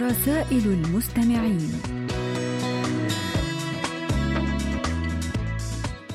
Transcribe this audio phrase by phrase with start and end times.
[0.00, 1.72] رسائل المستمعين.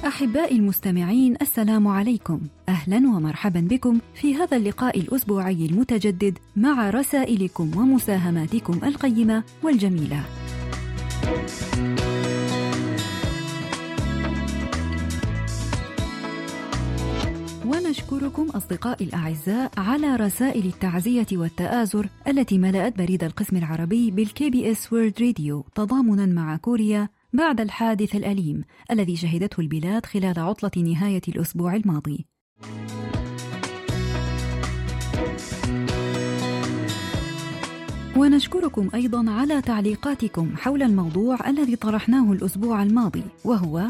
[0.08, 2.42] أحبائي المستمعين السلام عليكم.
[2.70, 10.24] أهلا ومرحبا بكم في هذا اللقاء الأسبوعي المتجدد مع رسائلكم ومساهماتكم القيمة والجميلة.
[17.94, 25.14] ونشكركم أصدقائي الأعزاء على رسائل التعزية والتآزر التي ملأت بريد القسم العربي بال KBS World
[25.22, 32.26] Radio تضامنا مع كوريا بعد الحادث الأليم الذي شهدته البلاد خلال عطلة نهاية الأسبوع الماضي.
[38.18, 43.88] ونشكركم أيضا على تعليقاتكم حول الموضوع الذي طرحناه الأسبوع الماضي وهو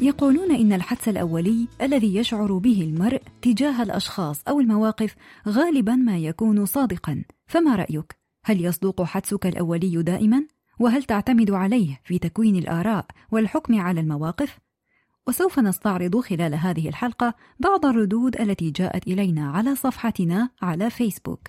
[0.00, 5.14] يقولون إن الحدس الأولي الذي يشعر به المرء تجاه الأشخاص أو المواقف
[5.48, 10.46] غالبا ما يكون صادقا فما رأيك؟ هل يصدق حدسك الأولي دائما؟
[10.80, 14.58] وهل تعتمد عليه في تكوين الآراء والحكم على المواقف؟
[15.26, 21.48] وسوف نستعرض خلال هذه الحلقة بعض الردود التي جاءت إلينا على صفحتنا على فيسبوك.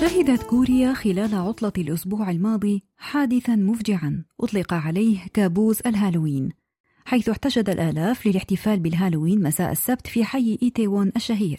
[0.00, 6.48] شهدت كوريا خلال عطلة الأسبوع الماضي حادثا مفجعا أطلق عليه كابوس الهالوين
[7.04, 11.58] حيث احتشد الآلاف للاحتفال بالهالوين مساء السبت في حي إيتيوون الشهير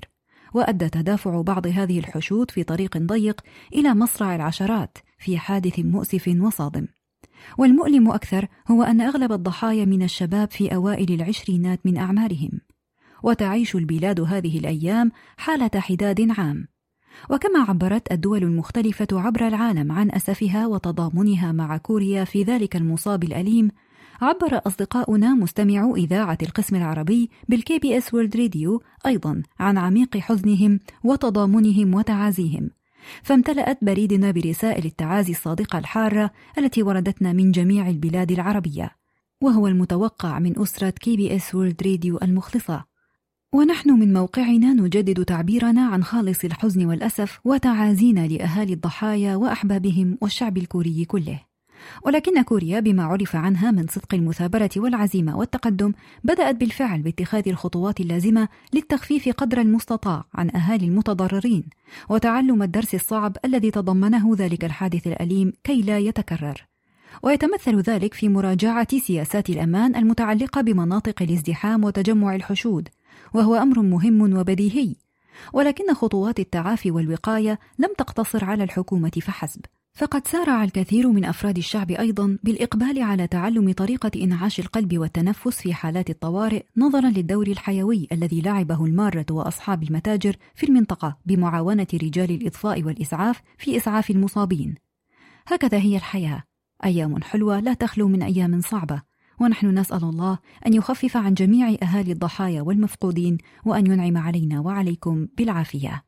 [0.54, 3.42] وأدى تدافع بعض هذه الحشود في طريق ضيق
[3.74, 6.88] إلى مصرع العشرات في حادث مؤسف وصادم.
[7.58, 12.52] والمؤلم أكثر هو أن أغلب الضحايا من الشباب في أوائل العشرينات من أعمارهم
[13.24, 16.68] وتعيش البلاد هذه الأيام حالة حداد عام.
[17.30, 23.72] وكما عبرت الدول المختلفة عبر العالم عن أسفها وتضامنها مع كوريا في ذلك المصاب الأليم
[24.22, 31.94] عبر أصدقاؤنا مستمعو إذاعة القسم العربي بال KBS World Radio أيضا عن عميق حزنهم وتضامنهم
[31.94, 32.70] وتعازيهم.
[33.24, 38.92] فامتلأت بريدنا برسائل التعازي الصادقة الحارة التي وردتنا من جميع البلاد العربية.
[39.42, 42.89] وهو المتوقع من أسرة KBS World Radio المخلصة.
[43.54, 51.06] ونحن من موقعنا نجدد تعبيرنا عن خالص الحزن والأسف وتعازينا لأهالي الضحايا وأحبابهم والشعب الكوري
[51.06, 51.40] كله.
[52.06, 55.94] ولكن كوريا بما عرف عنها من صدق المثابرة والعزيمة والتقدم
[56.24, 61.64] بدأت بالفعل باتخاذ الخطوات اللازمة للتخفيف قدر المستطاع عن أهالي المتضررين
[62.10, 66.66] وتعلم الدرس الصعب الذي تضمنه ذلك الحادث الأليم كي لا يتكرر.
[67.24, 72.90] ويتمثل ذلك في مراجعة سياسات الأمان المتعلقة بمناطق الازدحام وتجمع الحشود
[73.34, 74.96] وهو أمر مهم وبديهي.
[75.54, 79.62] ولكن خطوات التعافي والوقاية لم تقتصر على الحكومة فحسب.
[79.94, 85.74] فقد سارع الكثير من أفراد الشعب أيضا بالإقبال على تعلم طريقة إنعاش القلب والتنفس في
[85.74, 92.84] حالات الطوارئ نظرا للدور الحيوي الذي لعبه المارة وأصحاب المتاجر في المنطقة بمعاونة رجال الإطفاء
[92.84, 94.76] والإسعاف في إسعاف المصابين.
[95.48, 96.44] هكذا هي الحياة.
[96.86, 99.02] أيام حلوة لا تخلو من أيام صعبة.
[99.40, 106.04] ونحن نسأل الله أن يخفف عن جميع أهالي الضحايا والمفقودين وأن ينعم علينا وعليكم بالعافية.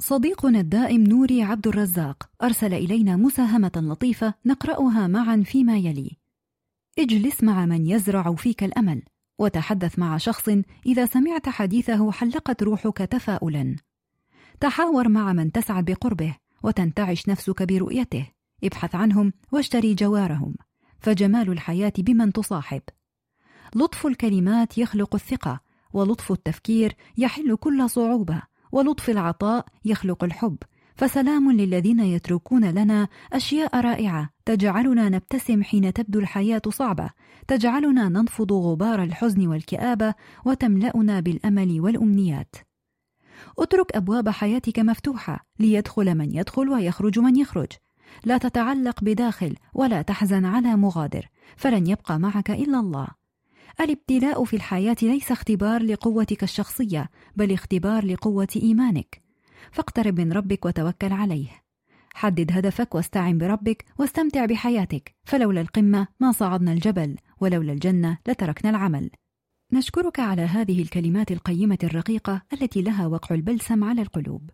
[0.00, 6.25] صديقنا الدائم نوري عبد الرزاق أرسل إلينا مساهمة لطيفة نقرأها معا فيما يلي.
[6.98, 9.02] اجلس مع من يزرع فيك الأمل
[9.38, 10.48] وتحدث مع شخص
[10.86, 13.76] إذا سمعت حديثه حلقت روحك تفاؤلا.
[14.60, 18.26] تحاور مع من تسعد بقربه وتنتعش نفسك برؤيته.
[18.64, 20.54] ابحث عنهم واشتري جوارهم.
[21.00, 22.82] فجمال الحياة بمن تصاحب.
[23.74, 25.60] لطف الكلمات يخلق الثقة
[25.92, 30.58] ولطف التفكير يحل كل صعوبة ولطف العطاء يخلق الحب.
[30.96, 34.30] فسلام للذين يتركون لنا أشياء رائعة.
[34.44, 37.10] تجعلنا نبتسم حين تبدو الحياة صعبة.
[37.48, 40.14] تجعلنا ننفض غبار الحزن والكآبة
[40.44, 42.56] وتملأنا بالأمل والأمنيات.
[43.58, 47.72] اترك أبواب حياتك مفتوحة ليدخل من يدخل ويخرج من يخرج.
[48.24, 51.28] لا تتعلق بداخل ولا تحزن على مغادر.
[51.56, 53.08] فلن يبقى معك إلا الله.
[53.80, 59.25] الابتلاء في الحياة ليس اختبار لقوتك الشخصية بل اختبار لقوة إيمانك.
[59.72, 61.48] فاقترب من ربك وتوكل عليه.
[62.14, 69.10] حدد هدفك واستعن بربك واستمتع بحياتك فلولا القمة ما صعدنا الجبل ولولا الجنة لتركنا العمل.
[69.72, 74.50] نشكرك على هذه الكلمات القيمة الرقيقة التي لها وقع البلسم على القلوب.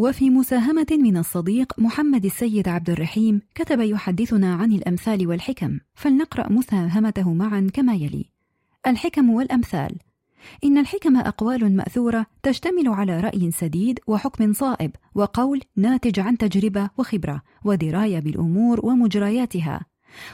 [0.00, 7.32] وفي مساهمة من الصديق محمد السيد عبد الرحيم كتب يحدثنا عن الأمثال والحكم فلنقرأ مساهمته
[7.32, 8.24] معا كما يلي.
[8.86, 9.98] الحكم والأمثال.
[10.64, 17.42] إن الحكم أقوال مأثورة تشتمل على رأي سديد وحكم صائب وقول ناتج عن تجربة وخبرة
[17.64, 19.80] ودراية بالأمور ومجرياتها.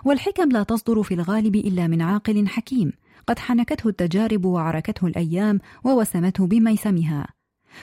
[0.05, 2.93] والحكم لا تصدر في الغالب إلا من عاقل حكيم
[3.27, 7.36] قد حنكته التجارب وعركته الأيام ووسمته بميسمها.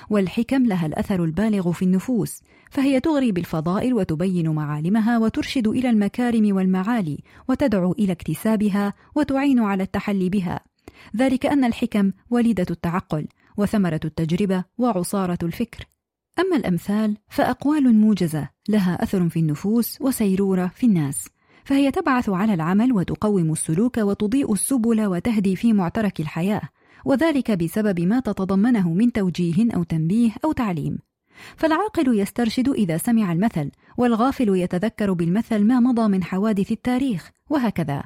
[0.09, 2.41] والحكم لها الأثر البالغ في النفوس
[2.71, 10.29] فهي تغري بالفضائل وتبين معالمها وترشد إلى المكارم والمعالي وتدعو إلى اكتسابها وتعين على التحلي
[10.29, 10.59] بها.
[11.17, 15.87] ذلك أن الحكم وليدة التعقل وثمرة التجربة وعصارة الفكر.
[16.39, 21.29] أما الأمثال فأقوال موجزة لها أثر في النفوس وسيرورة في الناس
[21.63, 26.61] فهي تبعث على العمل وتقوم السلوك وتضيء السبل وتهدي في معترك الحياة.
[27.05, 30.97] وذلك بسبب ما تتضمنه من توجيه أو تنبيه أو تعليم.
[31.55, 38.03] فالعاقل يسترشد إذا سمع المثل والغافل يتذكر بالمثل ما مضى من حوادث التاريخ وهكذا.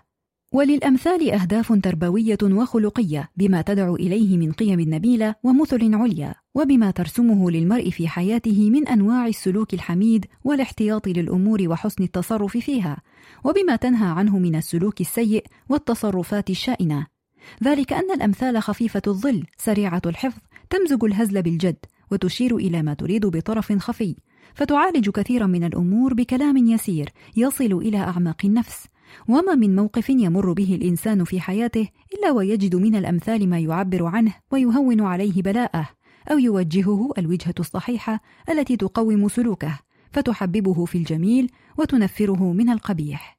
[0.52, 7.90] وللأمثال أهداف تربوية وخلقية بما تدعو إليه من قيم نبيلة ومثل عليا وبما ترسمه للمرء
[7.90, 12.98] في حياته من أنواع السلوك الحميد والاحتياط للأمور وحسن التصرف فيها
[13.44, 17.17] وبما تنهى عنه من السلوك السيء والتصرفات الشائنة.
[17.64, 21.78] ذلك أن الأمثال خفيفة الظل سريعة الحفظ تمزج الهزل بالجد
[22.12, 24.16] وتشير إلى ما تريد بطرف خفي
[24.54, 28.88] فتعالج كثيرا من الأمور بكلام يسير يصل إلى أعماق النفس.
[29.28, 34.34] وما من موقف يمر به الإنسان في حياته إلا ويجد من الأمثال ما يعبر عنه
[34.52, 35.90] ويهون عليه بلاءه
[36.32, 39.80] أو يوجهه الوجهة الصحيحة التي تقوم سلوكه
[40.12, 43.37] فتحببه في الجميل وتنفره من القبيح.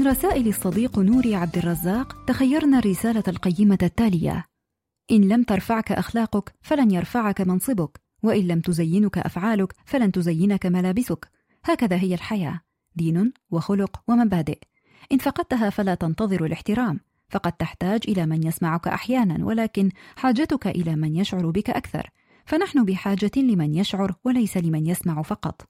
[0.00, 4.46] ومن رسائل الصديق نوري عبد الرزاق تخيرنا الرسالة القيمة التالية:
[5.10, 11.28] إن لم ترفعك أخلاقك فلن يرفعك منصبك، وإن لم تزينك أفعالك فلن تزينك ملابسك،
[11.64, 12.60] هكذا هي الحياة،
[12.96, 14.58] دين وخلق ومبادئ.
[15.12, 21.16] إن فقدتها فلا تنتظر الاحترام، فقد تحتاج إلى من يسمعك أحيانا، ولكن حاجتك إلى من
[21.16, 22.10] يشعر بك أكثر،
[22.46, 25.68] فنحن بحاجة لمن يشعر وليس لمن يسمع فقط.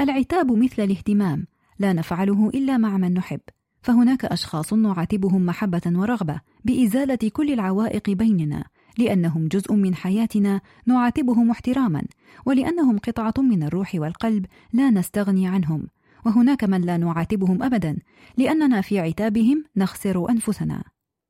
[0.00, 1.46] العتاب مثل الاهتمام،
[1.78, 3.40] لا نفعله إلا مع من نحب.
[3.82, 8.64] فهناك أشخاص نعاتبهم محبة ورغبة بإزالة كل العوائق بيننا
[8.98, 12.02] لأنهم جزء من حياتنا نعاتبهم احتراما
[12.46, 15.86] ولأنهم قطعة من الروح والقلب لا نستغني عنهم.
[16.26, 17.98] وهناك من لا نعاتبهم ابدا
[18.36, 20.82] لأننا في عتابهم نخسر أنفسنا.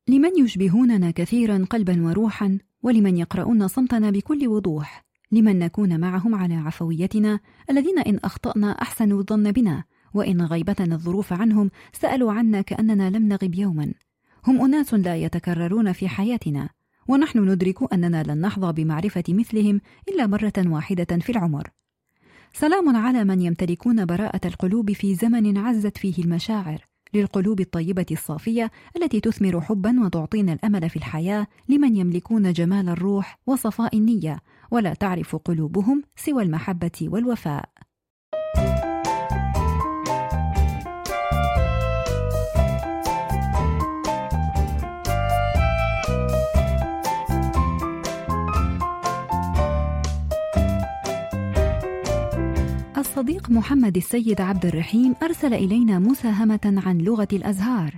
[0.07, 7.39] لمن يشبهوننا كثيرا قلبا وروحا ولمن يقرؤون صمتنا بكل وضوح؟ لمن نكون معهم على عفويتنا
[7.69, 13.55] الذين إن أخطأنا أحسنوا الظن بنا؟ وإن غيبتنا الظروف عنهم سألوا عنا كأننا لم نغب
[13.55, 13.93] يوما.
[14.47, 16.69] هم أناس لا يتكررون في حياتنا
[17.07, 21.67] ونحن ندرك أننا لن نحظى بمعرفة مثلهم إلا مرة واحدة في العمر.
[22.53, 29.19] سلام على من يمتلكون براءة القلوب في زمن عزت فيه المشاعر للقلوب الطيبة الصافية التي
[29.19, 34.39] تثمر حبا وتعطينا الأمل في الحياة لمن يملكون جمال الروح وصفاء النية
[34.71, 37.69] ولا تعرف قلوبهم سوى المحبة والوفاء.
[53.19, 57.95] الصديق محمد السيد عبد الرحيم أرسل إلينا مساهمة عن لغة الأزهار.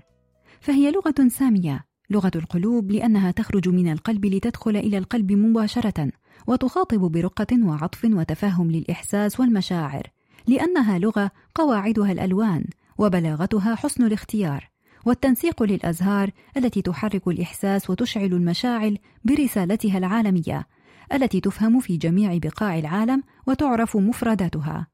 [0.62, 6.12] فهي لغة سامية لغة القلوب لأنها تخرج من القلب لتدخل إلى القلب مباشرة
[6.48, 10.08] وتخاطب برقة وعطف وتفهم للإحساس والمشاعر
[10.48, 12.66] لأنها لغة قواعدها الألوان
[12.98, 14.70] وبلاغتها حسن الاختيار
[15.06, 20.68] والتنسيق للأزهار التي تحرك الإحساس وتشعل المشاعل برسالتها العالمية
[21.14, 24.91] التي تفهم في جميع بقاع العالم وتعرف مفرداتها.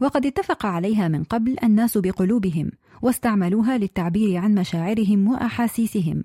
[0.00, 2.70] وقد اتفق عليها من قبل الناس بقلوبهم
[3.02, 6.24] واستعملوها للتعبير عن مشاعرهم وأحاسيسهم.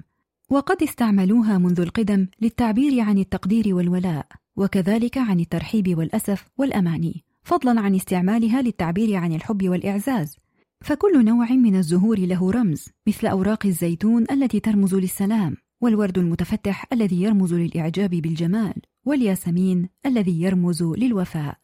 [0.49, 4.25] وقد استعملوها منذ القدم للتعبير عن التقدير والولاء
[4.55, 10.37] وكذلك عن الترحيب والأسف والأماني فضلا عن استعمالها للتعبير عن الحب والإعزاز.
[10.81, 17.21] فكل نوع من الزهور له رمز مثل أوراق الزيتون التي ترمز للسلام والورد المتفتح الذي
[17.21, 18.73] يرمز للإعجاب بالجمال
[19.05, 21.57] والياسمين الذي يرمز للوفاء.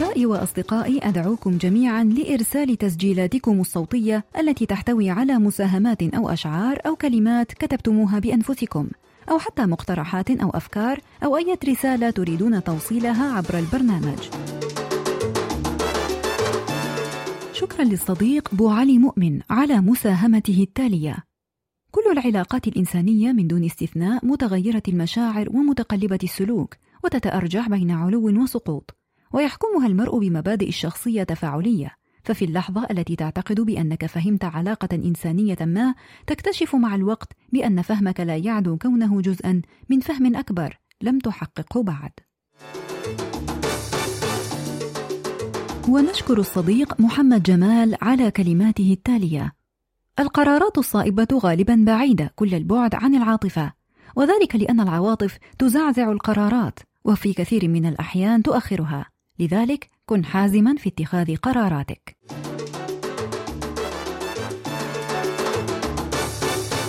[0.00, 7.52] أحبائي وأصدقائي أدعوكم جميعا لإرسال تسجيلاتكم الصوتية التي تحتوي على مساهمات أو أشعار أو كلمات
[7.52, 8.88] كتبتموها بأنفسكم
[9.30, 14.18] أو حتى مقترحات أو أفكار أو أي رسالة تريدون توصيلها عبر البرنامج.
[17.52, 21.16] شكرا للصديق بو علي مؤمن على مساهمته التالية.
[21.90, 28.99] كل العلاقات الإنسانية من دون استثناء متغيرة المشاعر ومتقلبة السلوك وتتأرجح بين علو وسقوط
[29.32, 32.00] ويحكمها المرء بمبادئ الشخصية تفاعلية.
[32.24, 35.94] ففي اللحظة التي تعتقد بأنك فهمت علاقة إنسانية ما
[36.26, 42.10] تكتشف مع الوقت بأن فهمك لا يعدو كونه جزءا من فهم أكبر لم تحققه بعد.
[45.88, 49.52] ونشكر الصديق محمد جمال على كلماته التالية:
[50.18, 53.72] القرارات الصائبة غالبا بعيدة كل البعد عن العاطفة،
[54.16, 59.06] وذلك لأن العواطف تزعزع القرارات، وفي كثير من الأحيان تؤخرها،
[59.40, 62.16] لذلك كن حازما في اتخاذ قراراتك.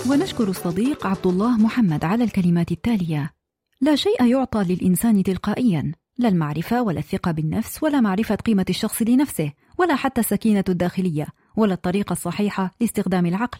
[0.10, 3.34] ونشكر الصديق عبد الله محمد على الكلمات التالية.
[3.81, 5.91] لا شيء يعطى للإنسان تلقائيا.
[6.17, 11.74] لا المعرفة ولا الثقة بالنفس ولا معرفة قيمة الشخص لنفسه ولا حتى السكينة الداخلية ولا
[11.74, 13.60] الطريقة الصحيحة لاستخدام العقل.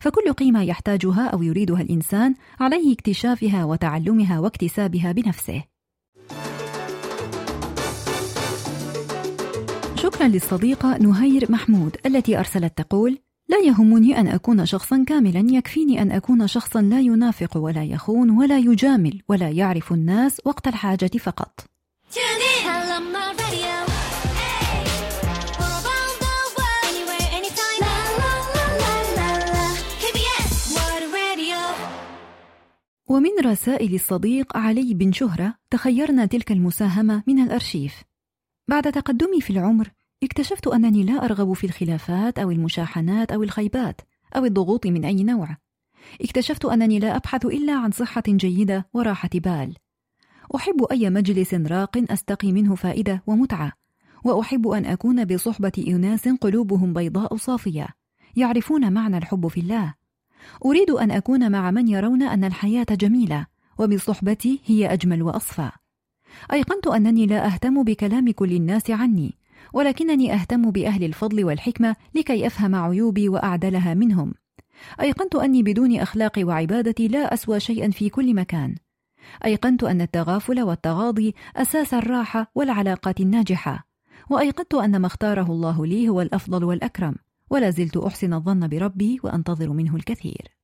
[0.00, 5.64] فكل قيمة يحتاجها أو يريدها الإنسان عليه اكتشافها وتعلمها واكتسابها بنفسه.
[10.08, 16.10] شكرا للصديقة نهير محمود التي أرسلت تقول: لا يهمني أن أكون شخصا كاملا يكفيني أن
[16.10, 21.60] أكون شخصا لا ينافق ولا يخون ولا يجامل ولا يعرف الناس وقت الحاجة فقط.
[33.06, 37.92] ومن رسائل الصديق علي بن شهرة تخيرنا تلك المساهمة من الأرشيف.
[38.68, 39.88] بعد تقدمي في العمر
[40.22, 44.00] اكتشفت أنني لا أرغب في الخلافات أو المشاحنات أو الخيبات
[44.36, 45.56] أو الضغوط من أي نوع.
[46.20, 49.74] اكتشفت أنني لا أبحث إلا عن صحة جيدة وراحة بال.
[50.56, 53.72] أحب أي مجلس راق أستقي منه فائدة ومتعة.
[54.24, 57.88] وأحب أن أكون بصحبة أناس قلوبهم بيضاء صافية
[58.36, 59.94] يعرفون معنى الحب في الله.
[60.64, 63.46] أريد أن أكون مع من يرون أن الحياة جميلة
[63.78, 65.70] وبصحبتي هي أجمل وأصفى.
[66.52, 69.37] أيقنت أنني لا أهتم بكلام كل الناس عني.
[69.72, 74.34] ولكنني أهتم بأهل الفضل والحكمة لكي أفهم عيوبي وأعدلها منهم.
[75.00, 78.74] أيقنت أني بدون أخلاق وعبادة لا أسوى شيئا في كل مكان.
[79.44, 83.86] أيقنت أن التغافل والتغاضي أساس الراحة والعلاقات الناجحة.
[84.30, 87.14] وأيقنت أن ما اختاره الله لي هو الأفضل والأكرم.
[87.50, 90.57] ولا زلت أحسن الظن بربي وأنتظر منه الكثير.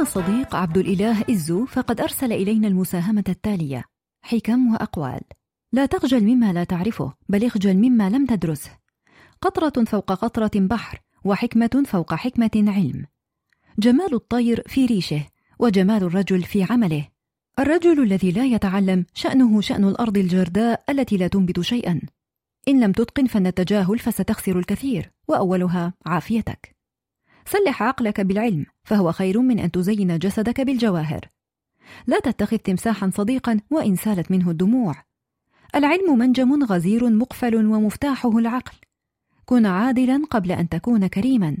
[0.00, 3.84] الصديق عبد الإله إزو فقد أرسل إلينا المساهمة التالية.
[4.22, 5.20] حكم وأقوال.
[5.72, 8.70] لا تخجل مما لا تعرفه بل اخجل مما لم تدرسه.
[9.42, 13.06] قطرة فوق قطرة بحر وحكمة فوق حكمة علم.
[13.78, 15.26] جمال الطير في ريشه
[15.58, 17.08] وجمال الرجل في عمله.
[17.58, 22.00] الرجل الذي لا يتعلم شأنه شأن الأرض الجرداء التي لا تنبت شيئا.
[22.68, 26.79] إن لم تتقن فن التجاهل فستخسر الكثير وأولها عافيتك.
[27.50, 31.20] سلح عقلك بالعلم فهو خير من أن تزين جسدك بالجواهر.
[32.06, 34.94] لا تتخذ تمساحا صديقا وإن سالت منه الدموع.
[35.74, 38.76] العلم منجم غزير مقفل ومفتاحه العقل.
[39.44, 41.56] كن عادلا قبل أن تكون كريما.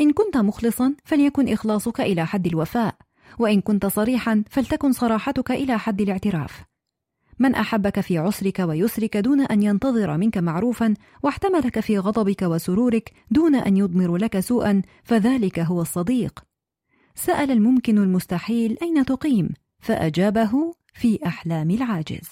[0.00, 2.94] إن كنت مخلصا فليكن إخلاصك إلى حد الوفاء
[3.38, 6.69] وإن كنت صريحا فلتكن صراحتك إلى حد الاعتراف.
[7.40, 13.54] من أحبك في عسرك ويسرك دون أن ينتظر منك معروفا واحتملك في غضبك وسرورك دون
[13.54, 16.44] أن يضمر لك سوءا فذلك هو الصديق.
[17.14, 19.48] سأل الممكن المستحيل أين تقيم
[19.80, 22.28] فأجابه في أحلام العاجز.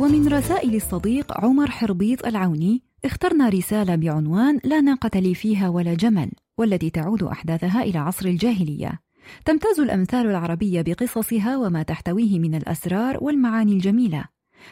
[0.00, 6.30] ومن رسائل الصديق عمر حربيط العوني اخترنا رسالة بعنوان لا ناقة لي فيها ولا جمل
[6.58, 9.00] والتي تعود أحداثها إلى عصر الجاهلية.
[9.44, 14.24] تمتاز الأمثال العربية بقصصها وما تحتويه من الأسرار والمعاني الجميلة.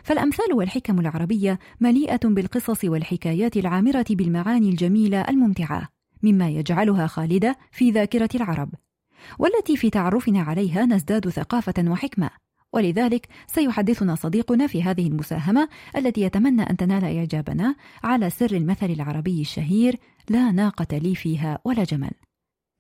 [0.03, 5.89] فالأمثال والحكم العربية مليئة بالقصص والحكايات العامرة بالمعاني الجميلة الممتعة
[6.23, 8.71] مما يجعلها خالدة في ذاكرة العرب.
[9.39, 12.31] والتي في تعرفنا عليها نزداد ثقافة وحكمة.
[12.73, 19.41] ولذلك سيحدثنا صديقنا في هذه المساهمة التي يتمنى أن تنال إعجابنا على سر المثل العربي
[19.41, 19.97] الشهير
[20.31, 22.11] لا ناقة لي فيها ولا جمل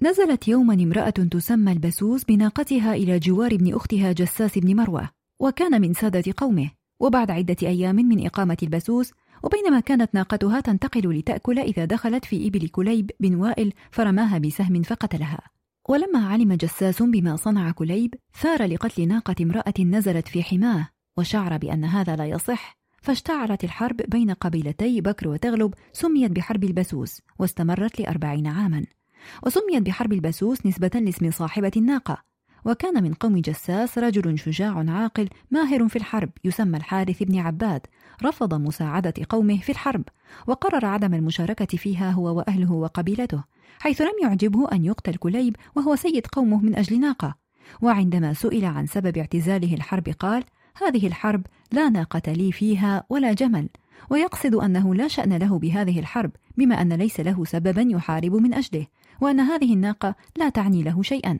[0.02, 5.08] نزلت يوما امرأة تسمى البسوس بناقتها إلى جوار ابن أختها جساس بن مروة
[5.40, 6.70] وكان من سادة قومه.
[7.00, 12.68] وبعد عدة أيام من إقامة البسوس وبينما كانت ناقتها تنتقل لتأكل إذا دخلت في إبل
[12.68, 15.40] كليب بن وائل فرماها بسهم فقتلها.
[15.88, 21.84] ولما علم جساس بما صنع كليب ثار لقتل ناقة امرأة نزلت في حماه وشعر بأن
[21.84, 28.84] هذا لا يصح فاشتعلت الحرب بين قبيلتي بكر وتغلب سميت بحرب البسوس واستمرت لأربعين عاما.
[29.46, 32.22] وسميت بحرب البسوس نسبة لاسم صاحبة الناقة.
[32.64, 37.80] وكان من قوم جساس رجل شجاع عاقل ماهر في الحرب يسمى الحارث بن عباد.
[38.24, 40.02] رفض مساعدة قومه في الحرب
[40.46, 43.44] وقرر عدم المشاركة فيها هو وأهله وقبيلته.
[43.80, 47.34] حيث لم يعجبه أن يقتل كليب وهو سيد قومه من أجل ناقة.
[47.82, 50.44] وعندما سئل عن سبب اعتزاله الحرب قال
[50.82, 53.68] هذه الحرب لا ناقة لي فيها ولا جمل
[54.10, 58.86] ويقصد أنه لا شأن له بهذه الحرب بما أن ليس له سببا يحارب من أجله
[59.20, 61.38] وأن هذه الناقة لا تعني له شيئا.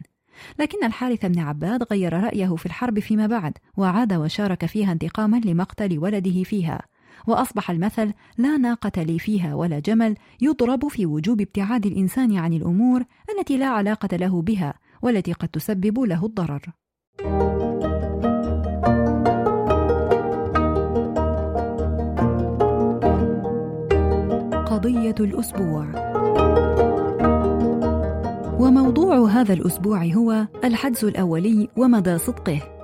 [0.59, 5.99] لكن الحارث بن عباد غير رأيه في الحرب فيما بعد وعاد وشارك فيها انتقاما لمقتل
[5.99, 6.83] ولده فيها.
[7.27, 13.05] وأصبح المثل لا ناقة لي فيها ولا جمل يضرب في وجوب ابتعاد الإنسان عن الأمور
[13.39, 16.63] التي لا علاقة له بها والتي قد تسبب له الضرر.
[24.67, 25.87] قضية الأسبوع
[28.61, 32.78] وموضوع هذا الأسبوع هو الحدس الأولي ومدى صدقه.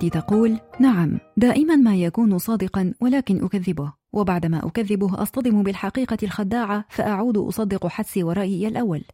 [0.00, 7.36] مرادي تقول: نعم، دائما ما يكون صادقا ولكن أكذبه، وبعدما أكذبه أصطدم بالحقيقة الخداعة فأعود
[7.36, 9.04] أصدق حدسي ورأيي الأول.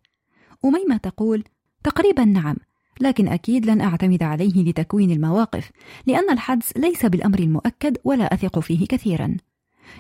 [0.64, 1.44] أميمة تقول:
[1.85, 2.57] تقريبا نعم،
[3.01, 5.70] لكن أكيد لن أعتمد عليه لتكوين المواقف
[6.07, 9.37] لأن الحدس ليس بالأمر المؤكد ولا أثق فيه كثيرا.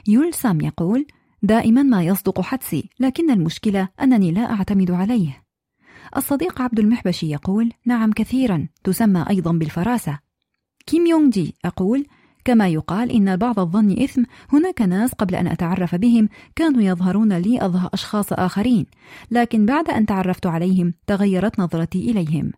[0.08, 1.06] يول سام يقول
[1.42, 5.42] دائما ما يصدق حدسي لكن المشكلة أنني لا أعتمد عليه.
[6.16, 10.25] الصديق عبد المحبشي يقول نعم كثيرا تسمى أيضا بالفراسة.
[10.86, 12.06] كيم يونغ جي أقول
[12.44, 14.22] كما يقال إن بعض الظن إثم
[14.52, 17.58] هناك ناس قبل أن أتعرف بهم كانوا يظهرون لي
[17.92, 18.86] أشخاص آخرين
[19.30, 22.52] لكن بعد أن تعرفت عليهم تغيرت نظرتي إليهم.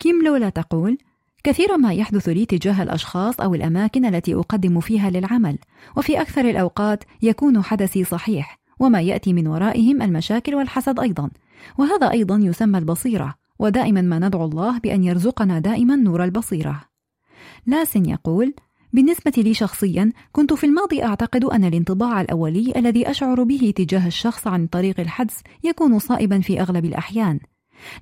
[0.00, 0.98] كيم لولا تقول
[1.44, 5.58] كثيرا ما يحدث لي تجاه الأشخاص أو الأماكن التي أقدم فيها للعمل
[5.96, 11.30] وفي أكثر الأوقات يكون حدسي صحيح وما يأتي من ورائهم المشاكل والحسد أيضا.
[11.78, 16.93] وهذا أيضا يسمى البصيرة ودائما ما ندعو الله بأن يرزقنا دائما نور البصيرة.
[17.66, 18.54] لاسن يقول
[18.92, 24.46] بالنسبة لي شخصيا كنت في الماضي أعتقد أن الانطباع الأولي الذي أشعر به تجاه الشخص
[24.46, 27.40] عن طريق الحدس يكون صائبا في أغلب الأحيان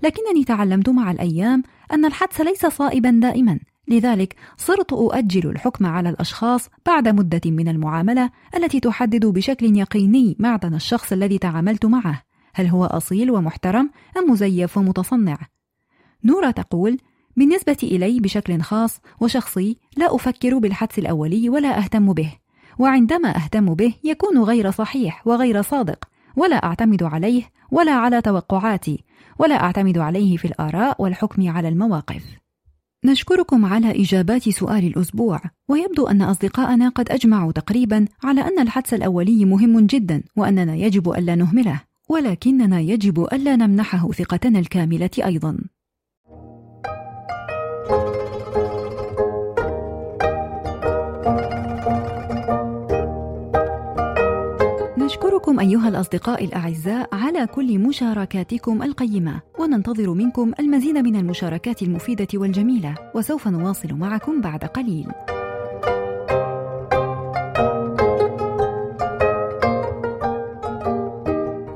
[0.02, 6.68] لكنني تعلمت مع الأيام أن الحدس ليس صائبا دائما لذلك صرت أؤجل الحكم على الأشخاص
[6.86, 12.22] بعد مدة من المعاملة التي تحدد بشكل يقيني معدن الشخص الذي تعاملت معه
[12.54, 15.38] هل هو أصيل ومحترم أم مزيف ومتصنع؟
[16.24, 16.98] نورة تقول:
[17.36, 22.32] بالنسبة إلي بشكل خاص وشخصي لا أفكر بالحدس الأولي ولا أهتم به،
[22.78, 26.04] وعندما أهتم به يكون غير صحيح وغير صادق،
[26.36, 29.04] ولا أعتمد عليه ولا على توقعاتي،
[29.38, 32.24] ولا أعتمد عليه في الآراء والحكم على المواقف.
[33.04, 39.44] نشكركم على إجابات سؤال الأسبوع، ويبدو أن أصدقاءنا قد أجمعوا تقريبا على أن الحدس الأولي
[39.44, 45.58] مهم جدا وأننا يجب ألا نهمله، ولكننا يجب ألا نمنحه ثقتنا الكاملة أيضا.
[55.22, 62.94] نشكركم أيها الأصدقاء الأعزاء على كل مشاركاتكم القيمة وننتظر منكم المزيد من المشاركات المفيدة والجميلة
[63.14, 65.06] وسوف نواصل معكم بعد قليل.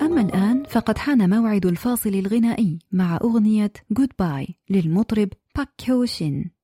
[0.02, 3.72] أما الآن فقد حان موعد الفاصل الغنائي مع أغنية
[4.18, 6.55] باي للمطرب باك كيوشين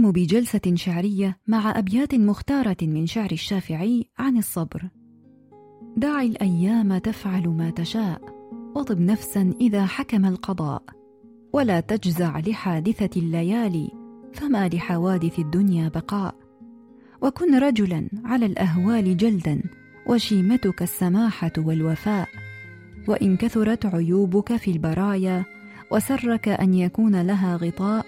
[0.00, 4.88] ونختم بجلسة شعرية مع أبيات مختارة من شعر الشافعي عن الصبر.
[5.96, 8.20] دع الأيام تفعل ما تشاء
[8.74, 10.82] وطب نفسا إذا حكم القضاء.
[11.52, 13.90] ولا تجزع لحادثة الليالي
[14.32, 16.34] فما لحوادث الدنيا بقاء.
[17.22, 19.62] وكن رجلا على الأهوال جلدا
[20.06, 22.28] وشيمتك السماحة والوفاء.
[23.08, 25.44] وإن كثرت عيوبك في البرايا
[25.92, 28.06] وسرك أن يكون لها غطاء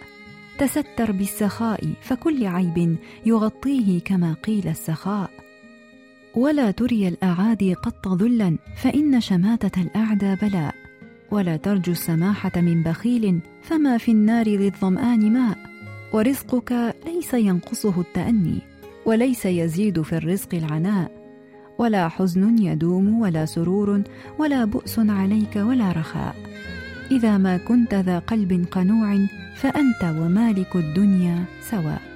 [0.59, 5.31] تستر بالسخاء فكل عيب يغطيه كما قيل السخاء.
[6.35, 10.75] ولا تري الأعادي قط ذلا فإن شماتة الأعدى بلاء.
[11.31, 15.59] ولا ترجو السماحة من بخيل فما في النار للظمان ماء.
[16.13, 18.59] ورزقك ليس ينقصه التأني
[19.07, 21.23] وليس يزيد في الرزق العناء.
[21.79, 24.03] ولا حزن يدوم ولا سرور
[24.39, 26.37] ولا بؤس عليك ولا رخاء.
[27.11, 32.12] إذا ما كنت ذا قلب قنوع فأنت ومالك الدنيا سواء.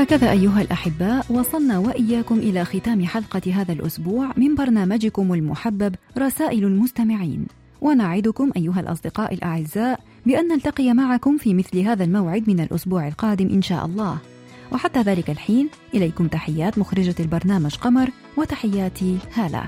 [0.00, 7.46] هكذا أيها الأحباء وصلنا وإياكم إلى ختام حلقة هذا الأسبوع من برنامجكم المحبب رسائل المستمعين.
[7.80, 13.62] ونعدكم أيها الأصدقاء الأعزاء بأن نلتقي معكم في مثل هذا الموعد من الأسبوع القادم إن
[13.62, 14.18] شاء الله.
[14.72, 19.64] وحتى ذلك الحين إليكم تحيات مخرجة البرنامج قمر وتحياتي هالة